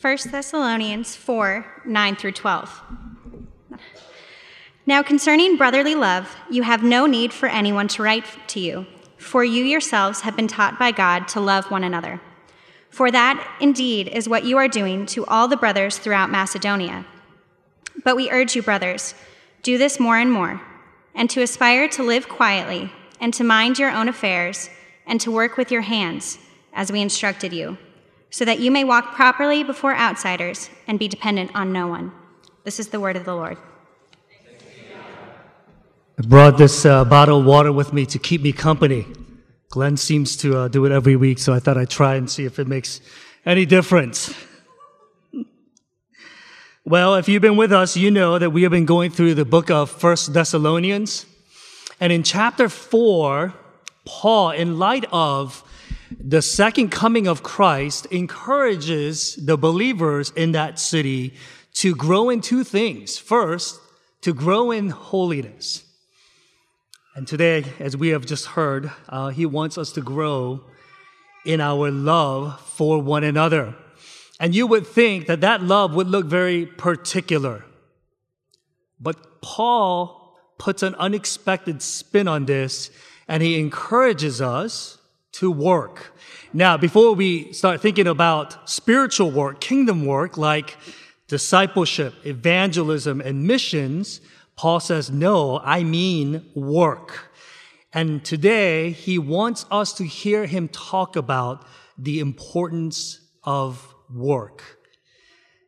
[0.00, 2.82] 1 Thessalonians 4 9 through 12.
[4.86, 9.42] Now, concerning brotherly love, you have no need for anyone to write to you, for
[9.42, 12.20] you yourselves have been taught by God to love one another.
[12.90, 17.04] For that, indeed, is what you are doing to all the brothers throughout Macedonia.
[18.04, 19.16] But we urge you, brothers,
[19.64, 20.62] do this more and more,
[21.12, 24.70] and to aspire to live quietly, and to mind your own affairs,
[25.08, 26.38] and to work with your hands,
[26.72, 27.78] as we instructed you,
[28.30, 32.12] so that you may walk properly before outsiders and be dependent on no one.
[32.64, 33.56] This is the word of the Lord.
[36.18, 39.06] I brought this uh, bottle of water with me to keep me company.
[39.70, 42.44] Glenn seems to uh, do it every week, so I thought I'd try and see
[42.44, 43.00] if it makes
[43.46, 44.34] any difference.
[46.84, 49.44] well, if you've been with us, you know that we have been going through the
[49.44, 51.26] book of First Thessalonians.
[52.00, 53.54] And in chapter 4,
[54.04, 55.62] Paul, in light of
[56.10, 61.34] the second coming of Christ, encourages the believers in that city
[61.74, 63.18] to grow in two things.
[63.18, 63.80] First,
[64.22, 65.84] to grow in holiness.
[67.14, 70.64] And today, as we have just heard, uh, he wants us to grow
[71.44, 73.74] in our love for one another.
[74.40, 77.64] And you would think that that love would look very particular.
[79.00, 82.90] But Paul puts an unexpected spin on this
[83.26, 84.97] and he encourages us
[85.32, 86.14] to work.
[86.52, 90.76] Now, before we start thinking about spiritual work, kingdom work like
[91.28, 94.20] discipleship, evangelism, and missions,
[94.56, 97.30] Paul says, no, I mean work.
[97.92, 104.62] And today he wants us to hear him talk about the importance of work.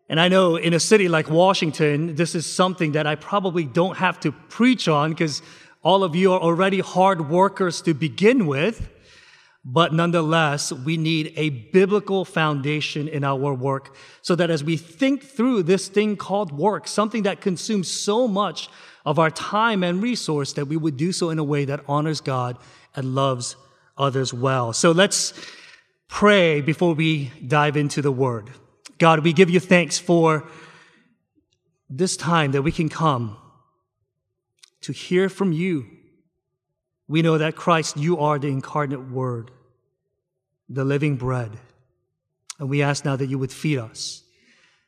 [0.08, 3.96] And I know in a city like Washington, this is something that I probably don't
[3.96, 5.40] have to preach on because
[5.82, 8.88] all of you are already hard workers to begin with.
[9.64, 15.22] But nonetheless, we need a biblical foundation in our work so that as we think
[15.22, 18.70] through this thing called work, something that consumes so much
[19.04, 22.20] of our time and resource, that we would do so in a way that honors
[22.20, 22.56] God
[22.96, 23.56] and loves
[23.98, 24.72] others well.
[24.72, 25.34] So let's
[26.08, 28.50] pray before we dive into the word.
[28.98, 30.48] God, we give you thanks for
[31.88, 33.36] this time that we can come
[34.82, 35.86] to hear from you
[37.10, 39.50] we know that Christ, you are the incarnate Word,
[40.68, 41.50] the living bread.
[42.60, 44.22] And we ask now that you would feed us.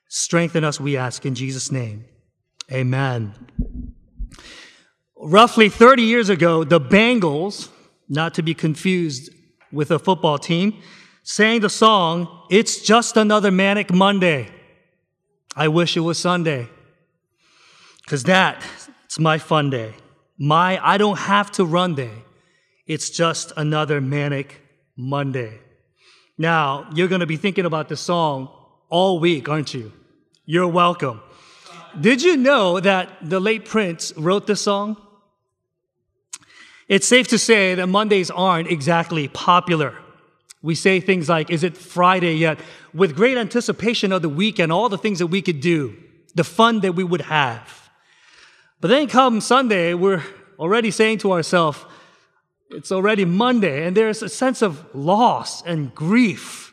[0.09, 2.05] Strengthen us, we ask, in Jesus' name.
[2.71, 3.35] Amen.
[5.17, 7.71] Roughly 30 years ago, the Bangles,
[8.09, 9.33] not to be confused
[9.73, 10.81] with a football team,
[11.25, 14.49] sang the song, It's Just Another Manic Monday.
[15.57, 16.69] I wish it was Sunday.
[18.05, 19.95] Because that's my fun day
[20.39, 22.11] my I don't have to run day.
[22.87, 24.61] It's just another manic
[24.97, 25.61] Monday.
[26.39, 28.49] Now, you're going to be thinking about the song
[28.89, 29.93] all week, aren't you?
[30.45, 31.21] You're welcome.
[32.01, 34.97] Did you know that the late Prince wrote this song?
[36.89, 39.97] It's safe to say that Mondays aren't exactly popular.
[40.63, 42.59] We say things like, Is it Friday yet?
[42.95, 45.97] with great anticipation of the weekend, all the things that we could do,
[46.35, 47.82] the fun that we would have.
[48.83, 50.25] But then come Sunday, we're
[50.59, 51.79] already saying to ourselves,
[52.71, 56.73] it's already Monday, and there's a sense of loss and grief.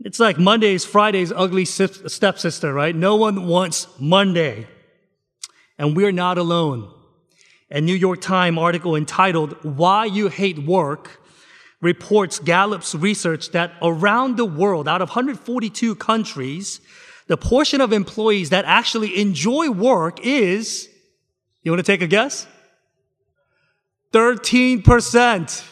[0.00, 2.92] It's like Monday's Friday's ugly stepsister, right?
[2.92, 4.66] No one wants Monday.
[5.78, 6.92] And we're not alone.
[7.70, 11.20] A New York Times article entitled, Why You Hate Work,
[11.80, 16.80] reports Gallup's research that around the world, out of 142 countries,
[17.26, 20.88] the portion of employees that actually enjoy work is,
[21.62, 22.46] you want to take a guess?
[24.12, 25.64] 13%.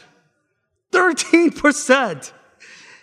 [0.92, 2.32] 13%.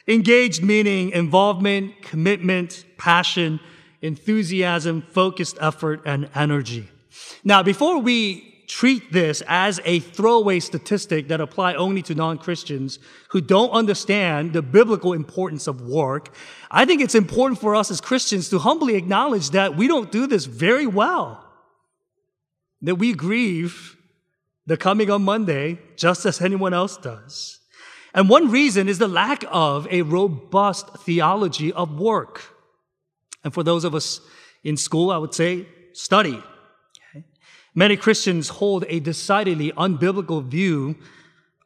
[0.07, 3.59] Engaged meaning involvement, commitment, passion,
[4.01, 6.87] enthusiasm, focused effort, and energy.
[7.43, 13.39] Now, before we treat this as a throwaway statistic that apply only to non-Christians who
[13.39, 16.33] don't understand the biblical importance of work,
[16.69, 20.27] I think it's important for us as Christians to humbly acknowledge that we don't do
[20.27, 21.43] this very well.
[22.81, 23.95] That we grieve
[24.65, 27.59] the coming on Monday just as anyone else does.
[28.13, 32.43] And one reason is the lack of a robust theology of work.
[33.43, 34.19] And for those of us
[34.63, 36.43] in school, I would say study.
[37.77, 40.95] Many Christians hold a decidedly unbiblical view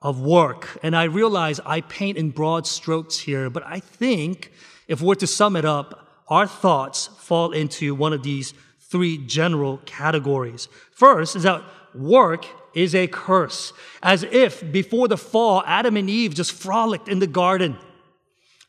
[0.02, 0.78] of work.
[0.84, 4.52] And I realize I paint in broad strokes here, but I think
[4.90, 9.78] if we're to sum it up, our thoughts fall into one of these three general
[9.86, 10.68] categories.
[10.92, 11.63] First is that
[11.96, 13.72] work is a curse,
[14.04, 17.78] as if before the fall, Adam and Eve just frolicked in the garden.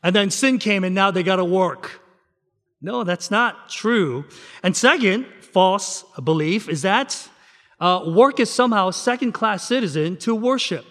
[0.01, 1.99] And then sin came and now they got to work.
[2.81, 4.23] No, that's not true.
[4.63, 7.29] And second, false belief is that
[7.83, 10.85] uh, work is somehow second class citizen to worship.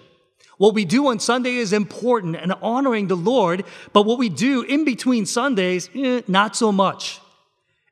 [0.59, 4.61] What we do on Sunday is important and honoring the Lord, but what we do
[4.61, 7.19] in between Sundays, eh, not so much.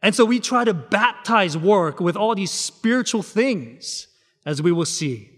[0.03, 4.07] And so we try to baptize work with all these spiritual things,
[4.45, 5.31] as we will see.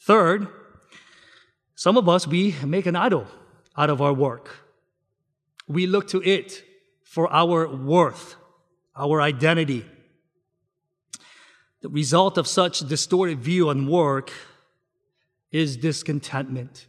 [0.00, 0.48] Third,
[1.76, 3.28] some of us, we make an idol
[3.76, 4.50] out of our work.
[5.68, 6.64] We look to it
[7.04, 8.34] for our worth,
[8.96, 9.86] our identity.
[11.82, 14.32] The result of such distorted view on work
[15.50, 16.86] is discontentment.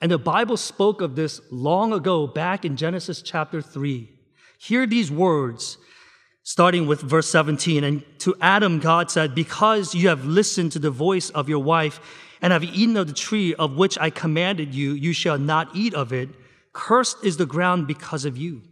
[0.00, 4.10] And the Bible spoke of this long ago back in Genesis chapter 3.
[4.58, 5.78] Hear these words,
[6.42, 7.82] starting with verse 17.
[7.82, 12.00] And to Adam, God said, Because you have listened to the voice of your wife
[12.42, 15.94] and have eaten of the tree of which I commanded you, you shall not eat
[15.94, 16.28] of it.
[16.72, 18.62] Cursed is the ground because of you.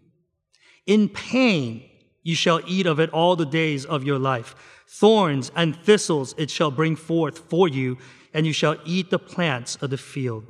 [0.86, 1.82] In pain
[2.24, 4.56] you shall eat of it all the days of your life.
[4.88, 7.98] Thorns and thistles it shall bring forth for you,
[8.32, 10.44] and you shall eat the plants of the field.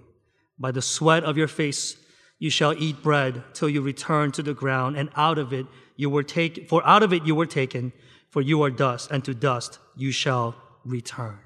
[0.59, 1.99] By the sweat of your face
[2.39, 5.67] you shall eat bread till you return to the ground, and out of it
[5.97, 7.93] you were taken, for out of it you were taken,
[8.31, 10.55] for you are dust, and to dust you shall
[10.85, 11.39] return.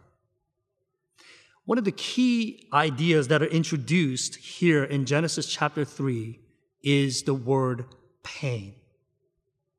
[1.65, 6.39] One of the key ideas that are introduced here in Genesis chapter 3
[6.83, 7.85] is the word
[8.23, 8.75] pain.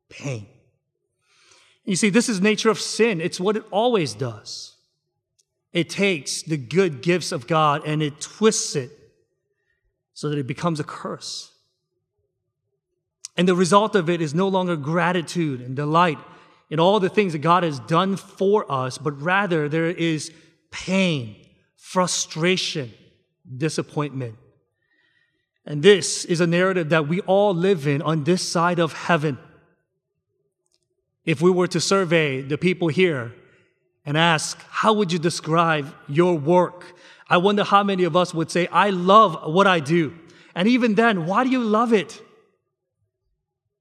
[0.10, 0.48] Pain.
[1.86, 3.22] You see, this is nature of sin.
[3.22, 4.76] It's what it always does.
[5.72, 8.92] It takes the good gifts of God and it twists it
[10.14, 11.54] so that it becomes a curse.
[13.38, 16.18] And the result of it is no longer gratitude and delight
[16.70, 20.32] in all the things that God has done for us, but rather there is
[20.72, 21.36] pain,
[21.78, 22.92] frustration,
[23.58, 24.36] disappointment.
[25.66, 29.38] And this is a narrative that we all live in on this side of heaven.
[31.26, 33.34] If we were to survey the people here
[34.06, 36.86] and ask, how would you describe your work?
[37.30, 40.16] I wonder how many of us would say, I love what I do.
[40.56, 42.22] And even then, why do you love it?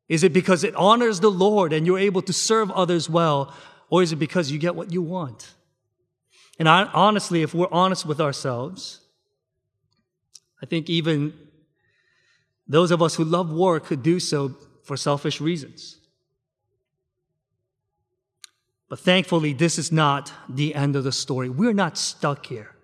[0.08, 3.54] Is it because it honors the Lord and you're able to serve others well?
[3.90, 5.54] Or is it because you get what you want?
[6.58, 9.00] And I, honestly, if we're honest with ourselves,
[10.62, 11.32] I think even
[12.66, 15.98] those of us who love work could do so for selfish reasons.
[18.88, 21.48] But thankfully, this is not the end of the story.
[21.48, 22.74] We're not stuck here.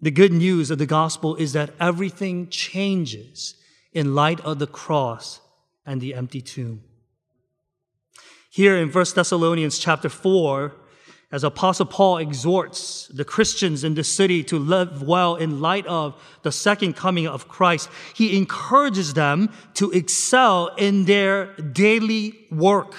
[0.00, 3.54] The good news of the gospel is that everything changes
[3.92, 5.40] in light of the cross
[5.84, 6.82] and the empty tomb.
[8.50, 10.74] Here in 1 Thessalonians chapter 4,
[11.30, 16.20] as Apostle Paul exhorts the Christians in the city to live well in light of
[16.42, 22.94] the second coming of Christ, he encourages them to excel in their daily work.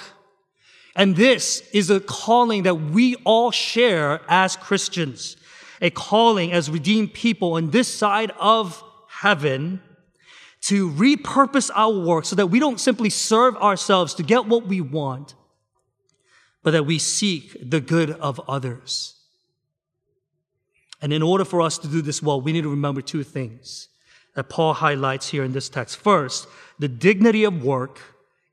[0.96, 5.36] And this is a calling that we all share as Christians,
[5.80, 9.80] a calling as redeemed people on this side of heaven
[10.62, 14.80] to repurpose our work so that we don't simply serve ourselves to get what we
[14.80, 15.34] want,
[16.62, 19.14] but that we seek the good of others.
[21.02, 23.88] And in order for us to do this well, we need to remember two things
[24.34, 25.96] that Paul highlights here in this text.
[25.96, 26.46] First,
[26.78, 28.00] the dignity of work,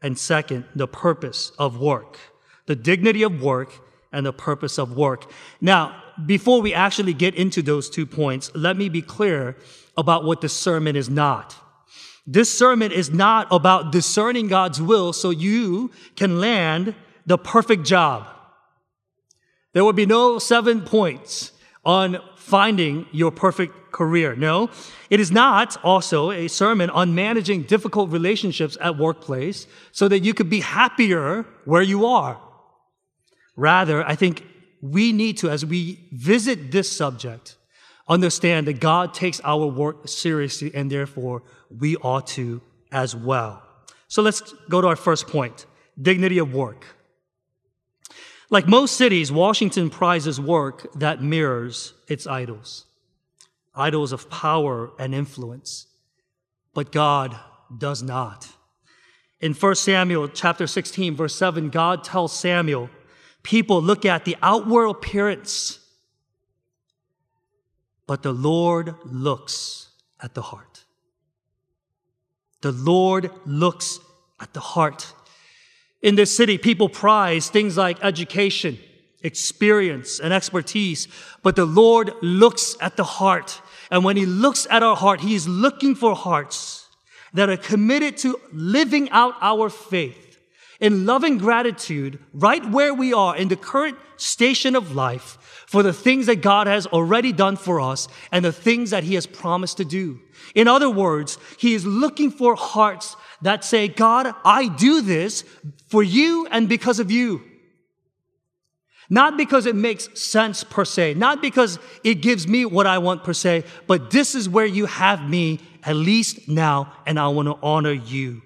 [0.01, 2.17] and second, the purpose of work
[2.65, 3.71] the dignity of work
[4.11, 5.29] and the purpose of work.
[5.59, 9.55] Now, before we actually get into those two points, let me be clear
[9.97, 11.55] about what this sermon is not.
[12.27, 16.93] This sermon is not about discerning God's will so you can land
[17.25, 18.27] the perfect job.
[19.73, 21.51] There will be no seven points
[21.83, 24.35] on finding your perfect career.
[24.35, 24.69] No,
[25.09, 30.33] it is not also a sermon on managing difficult relationships at workplace so that you
[30.33, 32.39] could be happier where you are.
[33.61, 34.43] Rather, I think
[34.81, 37.57] we need to, as we visit this subject,
[38.07, 42.59] understand that God takes our work seriously and therefore we ought to
[42.91, 43.61] as well.
[44.07, 45.67] So let's go to our first point
[46.01, 46.85] dignity of work.
[48.49, 52.85] Like most cities, Washington prizes work that mirrors its idols,
[53.75, 55.85] idols of power and influence.
[56.73, 57.37] But God
[57.77, 58.47] does not.
[59.39, 62.89] In 1 Samuel chapter 16, verse 7, God tells Samuel,
[63.43, 65.79] People look at the outward appearance,
[68.05, 70.85] but the Lord looks at the heart.
[72.61, 73.99] The Lord looks
[74.39, 75.13] at the heart.
[76.01, 78.77] In this city, people prize things like education,
[79.23, 81.07] experience, and expertise,
[81.41, 83.61] but the Lord looks at the heart.
[83.89, 86.87] And when he looks at our heart, he is looking for hearts
[87.33, 90.30] that are committed to living out our faith
[90.81, 95.93] in loving gratitude right where we are in the current station of life for the
[95.93, 99.77] things that God has already done for us and the things that he has promised
[99.77, 100.19] to do.
[100.53, 105.43] In other words, he is looking for hearts that say, God, I do this
[105.87, 107.41] for you and because of you.
[109.09, 113.23] Not because it makes sense per se, not because it gives me what I want
[113.23, 117.47] per se, but this is where you have me, at least now, and I want
[117.47, 118.41] to honor you.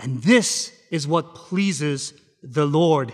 [0.00, 3.12] And this is what pleases the Lord.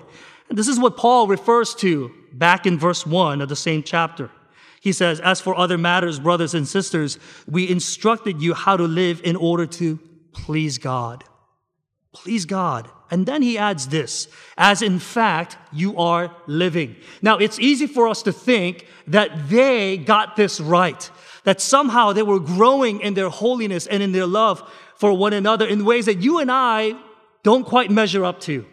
[0.49, 4.31] And this is what Paul refers to back in verse 1 of the same chapter.
[4.81, 9.21] He says, As for other matters, brothers and sisters, we instructed you how to live
[9.25, 9.99] in order to
[10.33, 11.25] please God.
[12.13, 12.89] Please God.
[13.11, 16.97] And then he adds this, as in fact you are living.
[17.23, 21.09] Now, it's easy for us to think that they got this right,
[21.45, 25.67] that somehow they were growing in their holiness and in their love for one another
[25.67, 26.95] in ways that you and I
[27.43, 28.67] don't quite measure up to.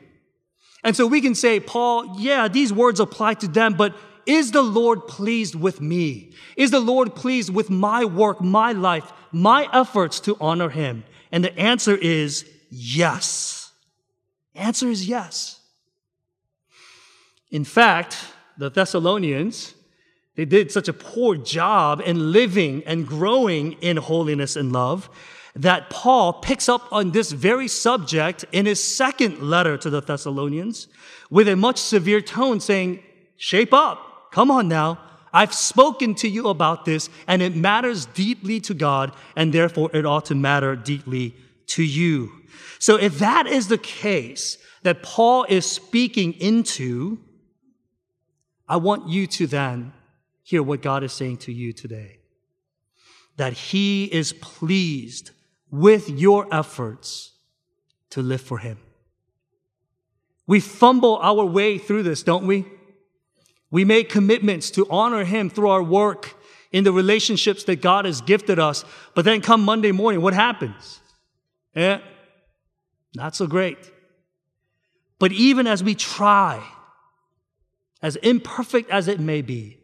[0.84, 4.62] And so we can say, Paul, yeah, these words apply to them, but is the
[4.62, 6.34] Lord pleased with me?
[6.56, 11.04] Is the Lord pleased with my work, my life, my efforts to honor him?
[11.32, 13.72] And the answer is yes.
[14.56, 15.60] Answer is yes.
[17.52, 18.18] In fact,
[18.58, 19.74] the Thessalonians,
[20.36, 25.10] they did such a poor job in living and growing in holiness and love
[25.56, 30.88] that Paul picks up on this very subject in his second letter to the Thessalonians
[31.30, 33.04] with a much severe tone saying,
[33.38, 34.32] shape up.
[34.32, 35.00] Come on now.
[35.32, 40.06] I've spoken to you about this and it matters deeply to God and therefore it
[40.06, 41.36] ought to matter deeply
[41.68, 42.32] to you.
[42.80, 47.20] So if that is the case that Paul is speaking into,
[48.68, 49.94] I want you to then
[50.44, 52.20] hear what God is saying to you today.
[53.38, 55.32] That he is pleased
[55.74, 57.32] with your efforts
[58.12, 58.78] to live for Him.
[60.46, 62.66] We fumble our way through this, don't we?
[63.72, 66.36] We make commitments to honor Him through our work
[66.72, 68.86] in the relationships that God has gifted us.
[69.16, 71.00] But then come Monday morning, what happens?
[71.76, 71.98] Eh,
[73.16, 73.80] not so great.
[75.18, 76.64] But even as we try,
[78.00, 79.80] as imperfect as it may be,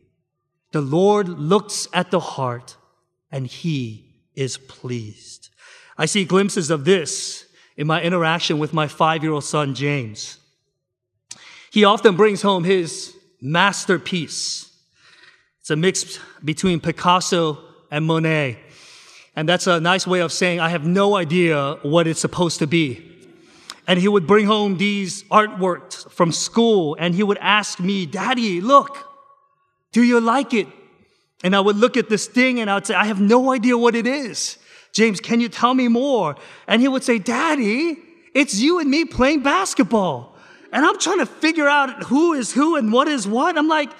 [0.72, 2.77] the Lord looks at the heart
[3.31, 5.50] and He is pleased.
[6.00, 10.38] I see glimpses of this in my interaction with my five year old son, James.
[11.72, 14.72] He often brings home his masterpiece.
[15.60, 17.60] It's a mix between Picasso
[17.91, 18.58] and Monet.
[19.36, 22.68] And that's a nice way of saying I have no idea what it's supposed to
[22.68, 23.06] be.
[23.86, 28.62] And he would bring home these artworks from school and he would ask me, Daddy,
[28.62, 28.98] look,
[29.91, 30.68] do you like it?
[31.44, 33.77] And I would look at this thing and I would say, I have no idea
[33.77, 34.58] what it is.
[34.93, 36.36] James, can you tell me more?
[36.67, 37.98] And he would say, Daddy,
[38.34, 40.36] it's you and me playing basketball.
[40.72, 43.58] And I'm trying to figure out who is who and what is what.
[43.58, 43.91] I'm like,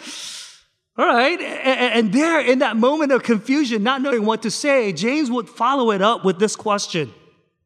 [0.98, 1.40] all right.
[1.40, 5.92] And there, in that moment of confusion, not knowing what to say, James would follow
[5.92, 7.14] it up with this question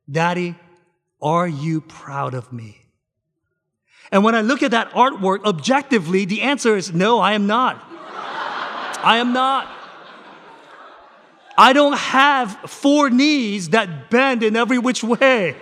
[0.09, 0.55] Daddy,
[1.21, 2.79] are you proud of me?
[4.11, 7.83] And when I look at that artwork objectively, the answer is no, I am not.
[9.03, 9.67] I am not.
[11.57, 15.55] I don't have four knees that bend in every which way.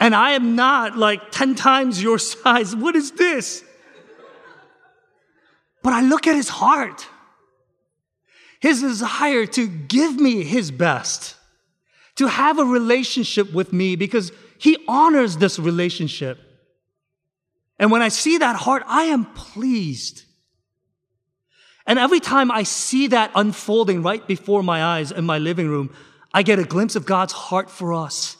[0.00, 2.74] And I am not like 10 times your size.
[2.74, 3.64] What is this?
[5.82, 7.06] But I look at his heart,
[8.60, 11.36] his desire to give me his best,
[12.16, 16.38] to have a relationship with me because he honors this relationship.
[17.78, 20.24] And when I see that heart, I am pleased.
[21.88, 25.88] And every time I see that unfolding right before my eyes in my living room,
[26.34, 28.36] I get a glimpse of God's heart for us.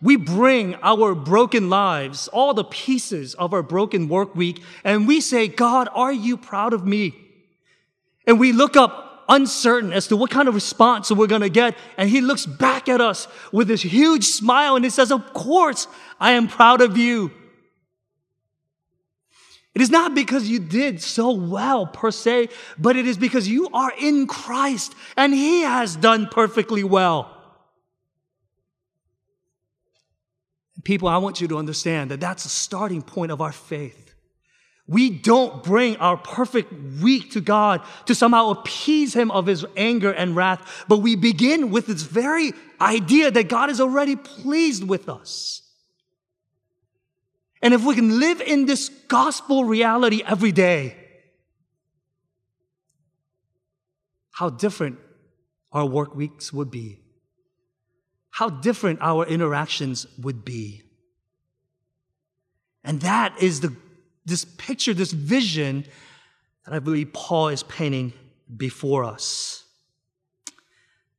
[0.00, 5.20] We bring our broken lives, all the pieces of our broken work week, and we
[5.20, 7.14] say, God, are you proud of me?
[8.26, 11.76] And we look up uncertain as to what kind of response we're going to get.
[11.98, 15.86] And he looks back at us with this huge smile and he says, of course,
[16.18, 17.32] I am proud of you.
[19.74, 22.48] It is not because you did so well per se,
[22.78, 27.34] but it is because you are in Christ and He has done perfectly well.
[30.84, 34.14] People, I want you to understand that that's the starting point of our faith.
[34.86, 36.72] We don't bring our perfect
[37.02, 41.70] week to God to somehow appease Him of His anger and wrath, but we begin
[41.70, 45.67] with this very idea that God is already pleased with us.
[47.62, 50.96] And if we can live in this gospel reality every day,
[54.32, 54.98] how different
[55.72, 57.00] our work weeks would be,
[58.30, 60.82] how different our interactions would be.
[62.84, 63.74] And that is the,
[64.24, 65.84] this picture, this vision
[66.64, 68.12] that I believe Paul is painting
[68.56, 69.64] before us.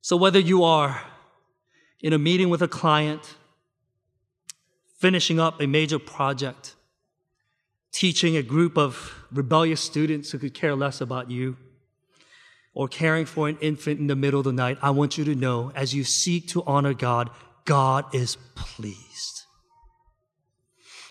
[0.01, 1.01] So, whether you are
[2.01, 3.35] in a meeting with a client,
[4.99, 6.75] finishing up a major project,
[7.91, 11.57] teaching a group of rebellious students who could care less about you,
[12.73, 15.35] or caring for an infant in the middle of the night, I want you to
[15.35, 17.29] know as you seek to honor God,
[17.65, 19.43] God is pleased.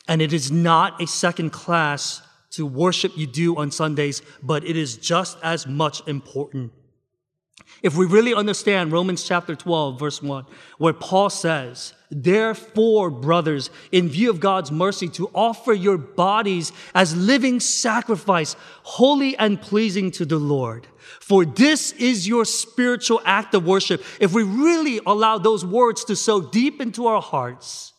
[0.07, 4.77] And it is not a second class to worship you do on Sundays, but it
[4.77, 6.73] is just as much important.
[7.83, 10.47] If we really understand Romans chapter 12, verse 1,
[10.79, 17.15] where Paul says, Therefore, brothers, in view of God's mercy, to offer your bodies as
[17.15, 20.87] living sacrifice, holy and pleasing to the Lord.
[21.21, 24.03] For this is your spiritual act of worship.
[24.21, 27.93] If we really allow those words to sow deep into our hearts,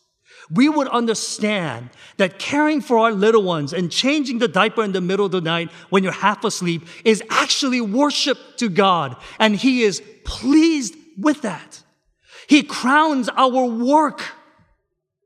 [0.52, 5.00] we would understand that caring for our little ones and changing the diaper in the
[5.00, 9.16] middle of the night when you're half asleep is actually worship to God.
[9.38, 11.82] And He is pleased with that.
[12.50, 14.24] He crowns our work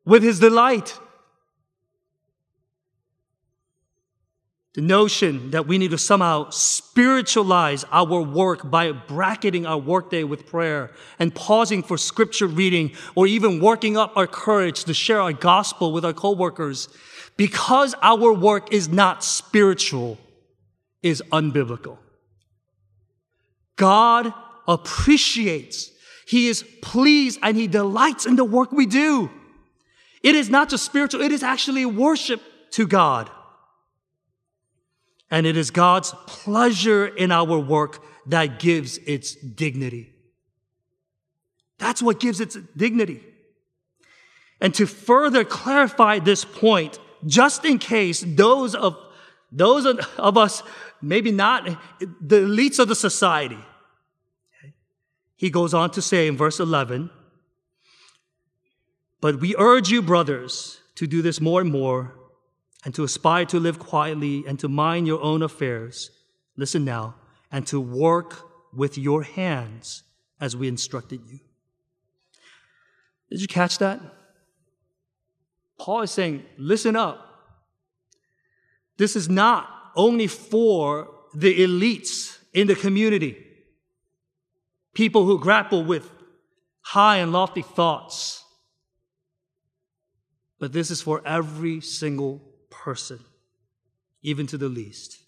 [0.05, 0.99] with His delight.
[4.75, 10.47] The notion that we need to somehow spiritualize our work by bracketing our workday with
[10.47, 15.33] prayer and pausing for scripture reading or even working up our courage to share our
[15.33, 16.91] gospel with our coworkers
[17.39, 20.19] because our work is not spiritual
[21.03, 21.97] is unbiblical.
[23.77, 24.31] God
[24.69, 25.91] appreciates,
[26.27, 29.31] He is pleased, and He delights in the work we do.
[30.23, 32.41] It is not just spiritual, it is actually worship
[32.73, 33.31] to God.
[35.31, 40.13] And it is God's pleasure in our work that gives its dignity.
[41.79, 43.23] That's what gives its dignity.
[44.61, 48.97] And to further clarify this point, just in case those of
[49.53, 49.87] those
[50.19, 50.63] of us,
[51.01, 51.65] maybe not
[52.01, 53.59] the elites of the society,
[55.37, 57.11] he goes on to say in verse 11,
[59.21, 62.15] but we urge you, brothers, to do this more and more
[62.85, 66.11] and to aspire to live quietly and to mind your own affairs.
[66.57, 67.15] Listen now,
[67.51, 70.03] and to work with your hands
[70.41, 71.41] as we instructed you.
[73.31, 74.01] Did you catch that?
[75.79, 77.27] Paul is saying, listen up.
[78.97, 83.44] This is not only for the elites in the community,
[84.95, 86.11] people who grapple with
[86.81, 88.45] high and lofty thoughts,
[90.59, 93.21] but this is for every single person,
[94.23, 95.19] even to the least.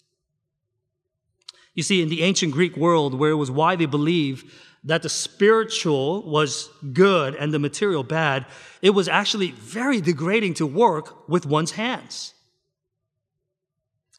[1.73, 4.51] You see, in the ancient Greek world, where it was widely believed
[4.83, 8.45] that the spiritual was good and the material bad,
[8.81, 12.33] it was actually very degrading to work with one's hands.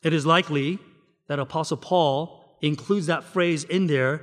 [0.03, 0.79] It is likely
[1.27, 4.23] that Apostle Paul includes that phrase in there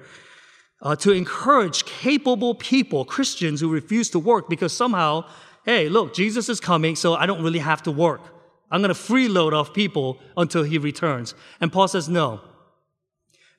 [0.85, 5.25] uh, to encourage capable people, Christians who refuse to work because somehow,
[5.65, 8.21] hey, look, Jesus is coming, so I don't really have to work.
[8.69, 11.33] I'm going to freeload off people until he returns.
[11.59, 12.39] And Paul says, no.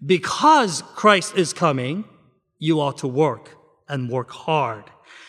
[0.05, 2.05] Because Christ is coming,
[2.61, 3.57] you ought to work
[3.89, 4.85] and work hard.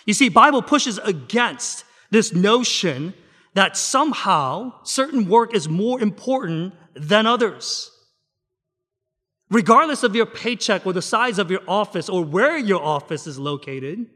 [0.05, 3.15] You see, Bible pushes against this notion
[3.55, 7.91] that somehow certain work is more important than others.
[9.49, 13.39] Regardless of your paycheck or the size of your office or where your office is
[13.39, 14.07] located,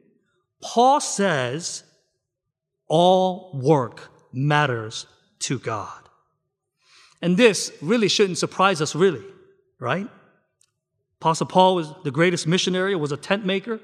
[0.61, 1.83] Paul says
[2.87, 5.07] all work matters
[5.39, 6.01] to God.
[7.21, 9.23] And this really shouldn't surprise us, really,
[9.79, 10.07] right?
[11.21, 13.79] Apostle Paul was the greatest missionary, was a tent maker.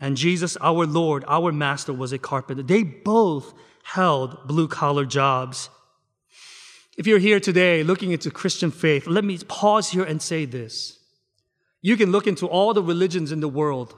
[0.00, 2.62] And Jesus, our Lord, our Master, was a carpenter.
[2.62, 5.70] They both held blue collar jobs.
[6.98, 10.98] If you're here today looking into Christian faith, let me pause here and say this.
[11.80, 13.94] You can look into all the religions in the world,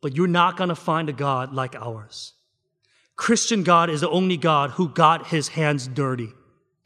[0.00, 2.32] but you're not going to find a God like ours.
[3.14, 6.30] Christian God is the only God who got his hands dirty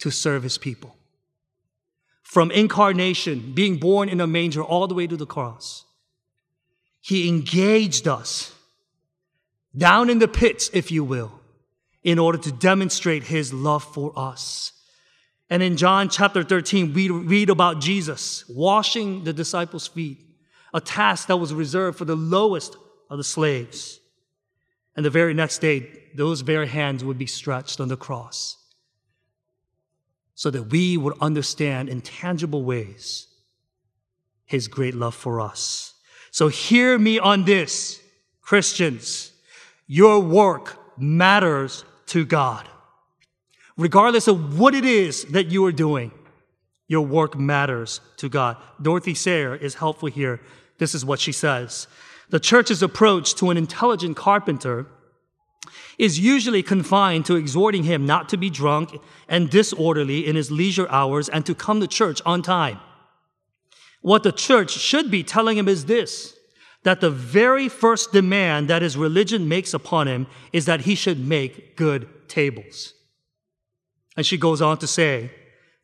[0.01, 0.99] to serve his people.
[2.23, 5.87] From incarnation, being born in a manger, all the way to the cross,
[7.01, 8.55] he engaged us
[9.75, 11.41] down in the pits, if you will,
[12.03, 14.73] in order to demonstrate his love for us.
[15.53, 20.19] And in John chapter 13, we read about Jesus washing the disciples' feet,
[20.73, 22.75] a task that was reserved for the lowest
[23.11, 24.01] of the slaves.
[24.97, 28.57] And the very next day, those very hands would be stretched on the cross
[30.35, 33.27] so that we would understand in tangible ways
[34.47, 35.93] his great love for us.
[36.31, 38.01] So hear me on this,
[38.41, 39.33] Christians.
[39.87, 42.67] Your work matters to God.
[43.83, 46.13] Regardless of what it is that you are doing,
[46.87, 48.57] your work matters to God.
[48.81, 50.41] Dorothy Sayers is helpful here.
[50.79, 51.89] This is what she says.
[52.31, 54.87] The church's approach to an intelligent carpenter
[55.99, 58.97] is usually confined to exhorting him not to be drunk
[59.29, 62.79] and disorderly in his leisure hours and to come to church on time.
[64.01, 66.37] What the church should be telling him is this
[66.85, 71.19] that the very first demand that his religion makes upon him is that he should
[71.19, 72.95] make good tables.
[74.17, 75.31] And she goes on to say,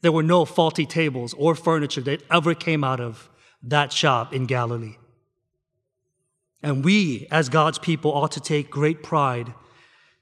[0.01, 3.29] there were no faulty tables or furniture that ever came out of
[3.62, 4.97] that shop in Galilee.
[6.62, 9.53] And we, as God's people, ought to take great pride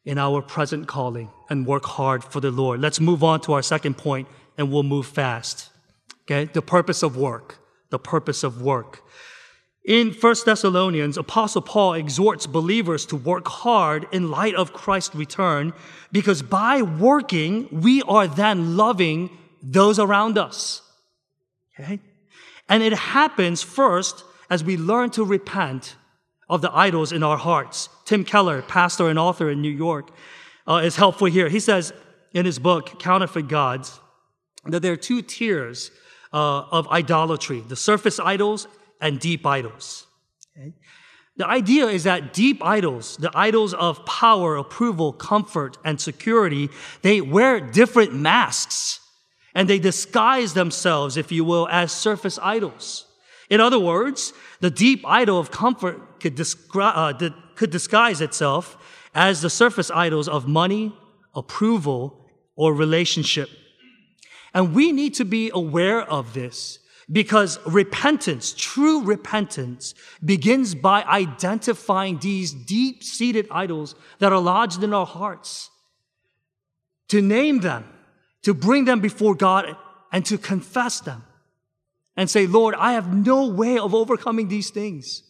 [0.04, 2.80] in our present calling and work hard for the Lord.
[2.80, 5.70] Let's move on to our second point and we'll move fast.
[6.22, 6.44] Okay?
[6.44, 7.58] The purpose of work.
[7.90, 9.02] The purpose of work.
[9.86, 15.72] In 1 Thessalonians, Apostle Paul exhorts believers to work hard in light of Christ's return
[16.10, 19.30] because by working, we are then loving
[19.62, 20.82] those around us.
[21.78, 22.00] Okay?
[22.68, 25.94] And it happens first as we learn to repent
[26.48, 27.88] of the idols in our hearts.
[28.04, 30.10] Tim Keller, pastor and author in New York,
[30.66, 31.48] uh, is helpful here.
[31.48, 31.92] He says
[32.32, 34.00] in his book, Counterfeit Gods,
[34.64, 35.92] that there are two tiers
[36.32, 38.66] uh, of idolatry the surface idols
[39.00, 40.06] and deep idols.
[40.56, 40.74] Okay?
[41.36, 46.70] The idea is that deep idols, the idols of power, approval, comfort, and security,
[47.02, 49.00] they wear different masks
[49.54, 53.06] and they disguise themselves, if you will, as surface idols.
[53.50, 56.40] In other words, the deep idol of comfort could,
[56.74, 57.12] uh,
[57.54, 58.76] could disguise itself
[59.14, 60.94] as the surface idols of money,
[61.34, 63.48] approval, or relationship.
[64.52, 66.78] And we need to be aware of this
[67.10, 74.92] because repentance, true repentance, begins by identifying these deep seated idols that are lodged in
[74.92, 75.70] our hearts,
[77.08, 77.84] to name them,
[78.42, 79.76] to bring them before God,
[80.12, 81.24] and to confess them
[82.16, 85.22] and say, Lord, I have no way of overcoming these things.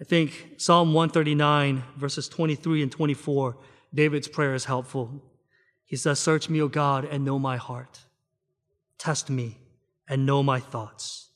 [0.00, 3.56] I think Psalm 139, verses 23 and 24,
[3.92, 5.22] David's prayer is helpful.
[5.84, 8.00] He says, Search me, O God, and know my heart.
[9.00, 9.56] Test me
[10.06, 11.30] and know my thoughts.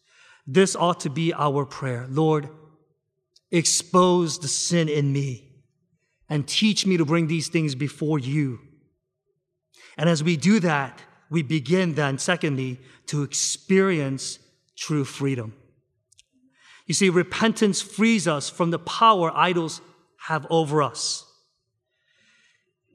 [0.46, 2.06] This ought to be our prayer.
[2.10, 2.50] Lord,
[3.50, 5.48] expose the sin in me
[6.28, 8.58] and teach me to bring these things before you.
[9.96, 11.00] And as we do that,
[11.30, 14.38] we begin then, secondly, to experience
[14.76, 15.54] true freedom.
[16.86, 19.80] You see, repentance frees us from the power idols
[20.26, 21.24] have over us.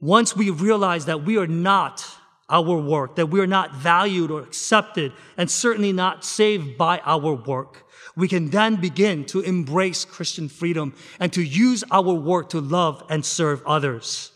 [0.00, 2.06] Once we realize that we are not
[2.50, 7.34] our work, that we are not valued or accepted, and certainly not saved by our
[7.34, 7.86] work,
[8.16, 13.02] we can then begin to embrace Christian freedom and to use our work to love
[13.08, 14.32] and serve others.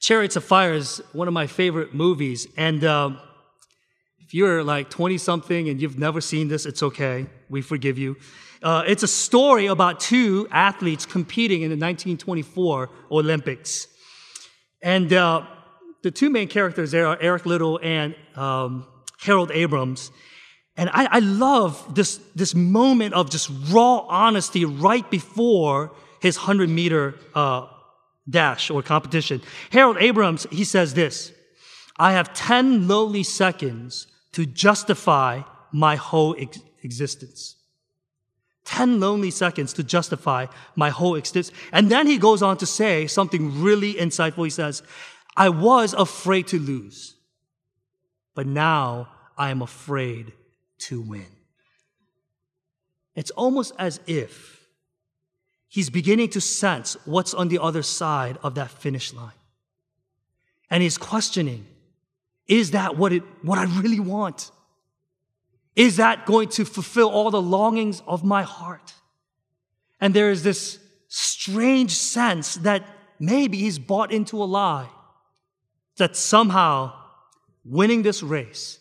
[0.00, 2.46] Chariots of Fire is one of my favorite movies.
[2.56, 3.10] And uh,
[4.18, 7.26] if you're like 20 something and you've never seen this, it's okay.
[7.48, 8.16] We forgive you.
[8.62, 13.88] Uh, it's a story about two athletes competing in the 1924 Olympics.
[14.82, 15.46] And uh,
[16.02, 18.86] the two main characters there are Eric Liddell and um,
[19.18, 20.10] Harold Abrams.
[20.76, 26.70] And I, I, love this, this moment of just raw honesty right before his 100
[26.70, 27.66] meter uh,
[28.28, 29.42] dash or competition.
[29.70, 31.32] Harold Abrams, he says this
[31.98, 37.56] I have 10 lowly seconds to justify my whole ex- existence.
[38.64, 41.58] 10 lonely seconds to justify my whole existence.
[41.72, 44.44] And then he goes on to say something really insightful.
[44.44, 44.82] He says,
[45.36, 47.14] I was afraid to lose,
[48.34, 50.32] but now I am afraid
[50.78, 51.26] to win.
[53.14, 54.66] It's almost as if
[55.68, 59.32] he's beginning to sense what's on the other side of that finish line.
[60.70, 61.66] And he's questioning,
[62.46, 64.50] is that what it, what I really want?
[65.76, 68.94] Is that going to fulfill all the longings of my heart?
[70.00, 72.84] And there is this strange sense that
[73.18, 74.88] maybe he's bought into a lie
[76.00, 76.92] that somehow
[77.64, 78.80] winning this race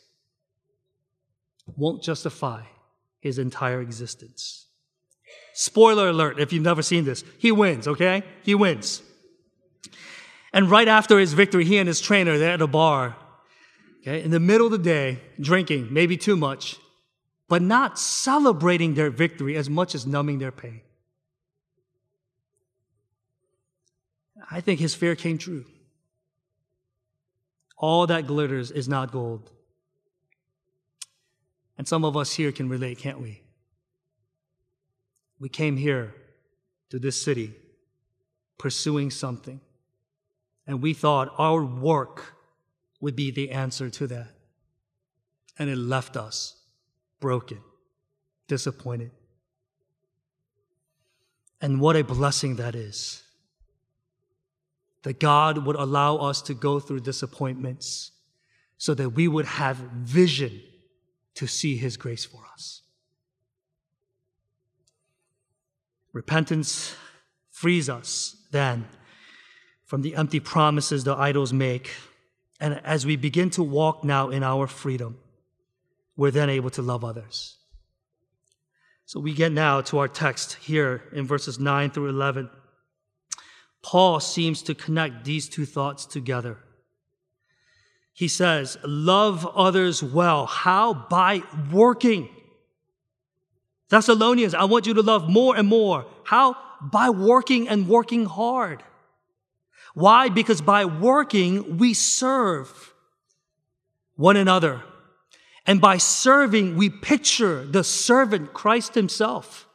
[1.77, 2.63] won't justify
[3.19, 4.65] his entire existence.
[5.53, 7.23] Spoiler alert if you've never seen this.
[7.38, 8.23] He wins, okay?
[8.43, 9.03] He wins.
[10.51, 13.15] And right after his victory, he and his trainer, they're at a bar,
[14.01, 16.77] okay, in the middle of the day, drinking, maybe too much,
[17.47, 20.82] but not celebrating their victory as much as numbing their pain.
[24.49, 25.65] I think his fear came true.
[27.80, 29.50] All that glitters is not gold.
[31.78, 33.42] And some of us here can relate, can't we?
[35.39, 36.13] We came here
[36.89, 37.56] to this city
[38.58, 39.62] pursuing something,
[40.68, 42.36] and we thought our work
[43.00, 44.28] would be the answer to that.
[45.58, 46.58] And it left us
[47.22, 47.60] broken,
[48.50, 49.12] disappointed.
[51.62, 53.24] And what a blessing that is.
[55.03, 58.12] That God would allow us to go through disappointments
[58.77, 60.62] so that we would have vision
[61.35, 62.81] to see His grace for us.
[66.12, 66.95] Repentance
[67.51, 68.88] frees us then
[69.85, 71.91] from the empty promises the idols make.
[72.59, 75.17] And as we begin to walk now in our freedom,
[76.15, 77.57] we're then able to love others.
[79.05, 82.51] So we get now to our text here in verses 9 through 11.
[83.82, 86.58] Paul seems to connect these two thoughts together.
[88.13, 90.46] He says, Love others well.
[90.46, 90.94] How?
[90.94, 92.28] By working.
[93.89, 96.06] Thessalonians, I want you to love more and more.
[96.26, 96.58] How?
[96.82, 98.84] By working and working hard.
[99.94, 100.30] Why?
[100.30, 102.94] Because by working, we serve
[104.15, 104.84] one another.
[105.65, 109.68] And by serving, we picture the servant, Christ Himself.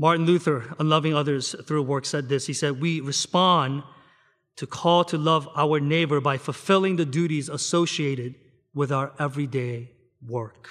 [0.00, 2.46] Martin Luther, on loving others through work, said this.
[2.46, 3.82] He said, We respond
[4.56, 8.36] to call to love our neighbor by fulfilling the duties associated
[8.72, 9.90] with our everyday
[10.24, 10.68] work.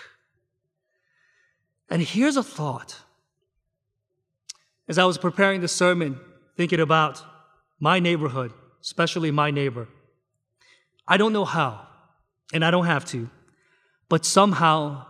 [1.90, 3.02] And here's a thought.
[4.88, 6.20] As I was preparing the sermon,
[6.56, 7.22] thinking about
[7.80, 9.90] my neighborhood, especially my neighbor,
[11.06, 11.86] I don't know how,
[12.54, 13.30] and I don't have to,
[14.08, 15.06] but somehow,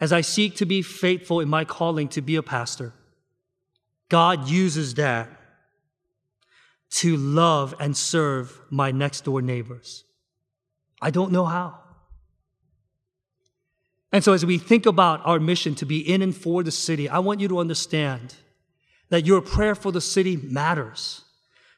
[0.00, 2.94] as I seek to be faithful in my calling to be a pastor,
[4.12, 5.30] God uses that
[6.90, 10.04] to love and serve my next door neighbors.
[11.00, 11.78] I don't know how.
[14.12, 17.08] And so, as we think about our mission to be in and for the city,
[17.08, 18.34] I want you to understand
[19.08, 21.22] that your prayer for the city matters,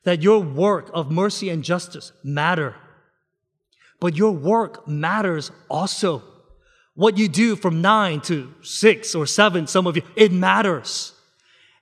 [0.02, 2.74] that your work of mercy and justice matter.
[4.00, 6.24] But your work matters also.
[6.94, 11.13] What you do from nine to six or seven, some of you, it matters.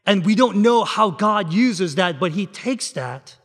[0.04, 3.36] And we don't know how God uses that, but He takes that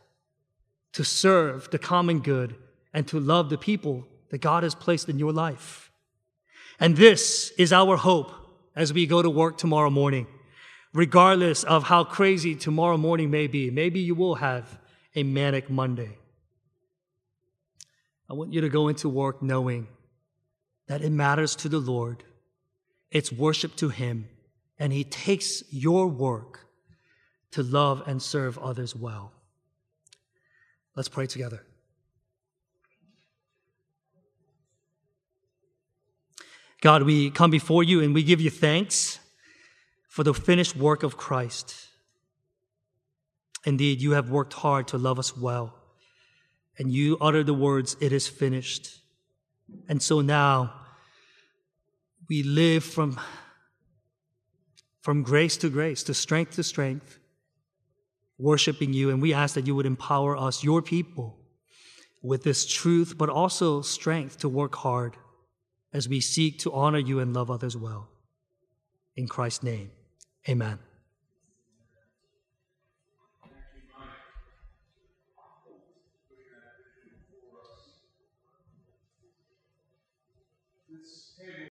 [0.92, 2.56] to serve the common good
[2.92, 5.90] and to love the people that God has placed in your life.
[6.80, 8.32] And this is our hope
[8.74, 10.26] as we go to work tomorrow morning.
[10.92, 14.78] Regardless of how crazy tomorrow morning may be, maybe you will have
[15.14, 16.16] a manic Monday.
[18.30, 19.88] I want you to go into work knowing
[20.86, 22.24] that it matters to the Lord.
[23.10, 24.28] It's worship to Him,
[24.78, 26.66] and He takes your work
[27.52, 29.32] to love and serve others well.
[30.94, 31.64] Let's pray together.
[36.80, 39.18] God, we come before you and we give you thanks
[40.08, 41.88] for the finished work of Christ.
[43.64, 45.74] Indeed, you have worked hard to love us well,
[46.78, 49.00] and you utter the words, It is finished.
[49.88, 50.72] And so now
[52.28, 53.18] we live from,
[55.00, 57.18] from grace to grace, to strength to strength,
[58.38, 61.38] worshiping you, and we ask that you would empower us, your people,
[62.22, 65.16] with this truth, but also strength to work hard
[65.92, 68.08] as we seek to honor you and love others well.
[69.16, 69.90] In Christ's name,
[70.48, 70.78] amen.